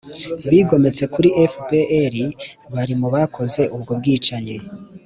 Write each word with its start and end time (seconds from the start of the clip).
bigometse 0.49 1.03
kuri 1.13 1.29
fpr 1.53 2.15
bari 2.73 2.93
mu 2.99 3.07
bakoze 3.15 3.61
ubwo 3.75 3.91
bwicanyi, 3.99 4.57